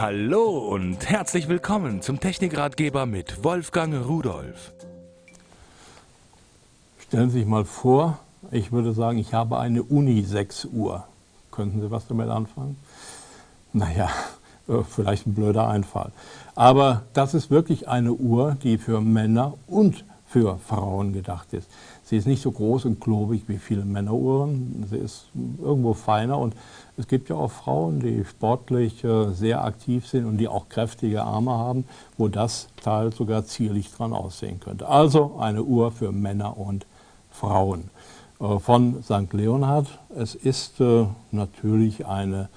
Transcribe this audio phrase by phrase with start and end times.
[0.00, 4.72] Hallo und herzlich willkommen zum Technikratgeber mit Wolfgang Rudolf.
[7.00, 8.20] Stellen Sie sich mal vor,
[8.52, 11.04] ich würde sagen, ich habe eine Unisex-Uhr.
[11.50, 12.76] Könnten Sie was damit anfangen?
[13.72, 14.08] Naja,
[14.68, 16.12] äh, vielleicht ein blöder Einfall.
[16.54, 21.68] Aber das ist wirklich eine Uhr, die für Männer und für Frauen gedacht ist.
[22.04, 24.86] Sie ist nicht so groß und klobig wie viele Männeruhren.
[24.88, 25.26] Sie ist
[25.60, 26.54] irgendwo feiner und
[26.98, 31.22] es gibt ja auch Frauen, die sportlich äh, sehr aktiv sind und die auch kräftige
[31.22, 31.84] Arme haben,
[32.18, 34.86] wo das Teil sogar zierlich dran aussehen könnte.
[34.88, 36.86] Also eine Uhr für Männer und
[37.30, 37.90] Frauen
[38.38, 39.32] äh, von St.
[39.32, 39.86] Leonhard.
[40.14, 42.48] Es ist äh, natürlich eine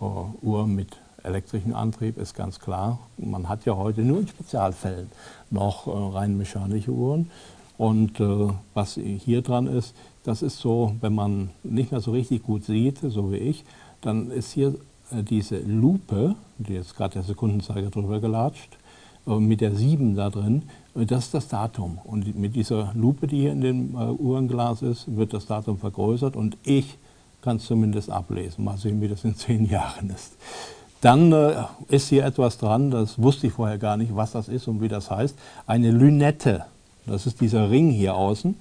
[0.00, 2.98] Uhr mit elektrischen Antrieb, ist ganz klar.
[3.16, 5.10] Man hat ja heute nur in Spezialfällen
[5.50, 7.30] noch rein mechanische Uhren.
[7.78, 9.94] Und äh, was hier dran ist,
[10.24, 13.64] das ist so, wenn man nicht mehr so richtig gut sieht, so wie ich,
[14.00, 14.74] dann ist hier
[15.12, 18.76] äh, diese Lupe, die jetzt gerade der Sekundenzeiger drüber gelatscht,
[19.26, 20.64] äh, mit der 7 da drin,
[20.96, 21.98] äh, das ist das Datum.
[22.04, 26.34] Und mit dieser Lupe, die hier in dem äh, Uhrenglas ist, wird das Datum vergrößert
[26.36, 26.98] und ich
[27.40, 28.64] kann es zumindest ablesen.
[28.64, 30.36] Mal sehen, wie das in zehn Jahren ist.
[31.00, 31.54] Dann äh,
[31.88, 34.88] ist hier etwas dran, das wusste ich vorher gar nicht, was das ist und wie
[34.88, 35.36] das heißt.
[35.66, 36.64] Eine Lünette.
[37.06, 38.56] Das ist dieser Ring hier außen,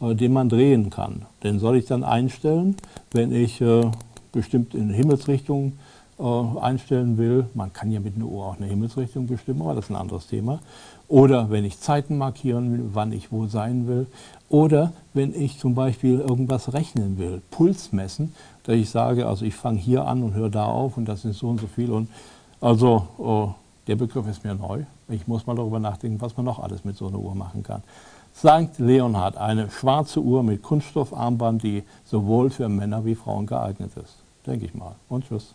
[0.00, 1.26] äh, den man drehen kann.
[1.42, 2.76] Den soll ich dann einstellen,
[3.12, 3.90] wenn ich äh,
[4.32, 5.74] bestimmt in Himmelsrichtung
[6.18, 7.46] äh, einstellen will.
[7.54, 10.26] Man kann ja mit einer Uhr auch eine Himmelsrichtung bestimmen, aber das ist ein anderes
[10.26, 10.60] Thema.
[11.08, 14.06] Oder wenn ich Zeiten markieren will, wann ich wo sein will.
[14.48, 19.54] Oder wenn ich zum Beispiel irgendwas rechnen will, Puls messen, dass ich sage, also ich
[19.54, 21.90] fange hier an und höre da auf und das sind so und so viel.
[21.90, 22.08] Und
[22.60, 23.54] also
[23.86, 24.84] der Begriff ist mir neu.
[25.08, 27.82] Ich muss mal darüber nachdenken, was man noch alles mit so einer Uhr machen kann.
[28.34, 28.78] St.
[28.78, 34.16] Leonhard, eine schwarze Uhr mit Kunststoffarmband, die sowohl für Männer wie Frauen geeignet ist.
[34.46, 34.94] Denke ich mal.
[35.08, 35.54] Und tschüss.